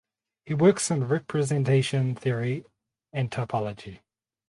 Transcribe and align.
He 0.47 0.55
works 0.55 0.89
in 0.89 1.07
representation 1.07 2.15
theory 2.15 2.65
and 3.13 3.29
topology. 3.29 3.99